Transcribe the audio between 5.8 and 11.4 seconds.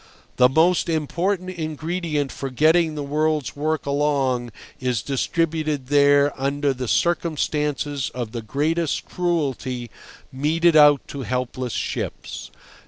there under the circumstances of the greatest cruelty meted out to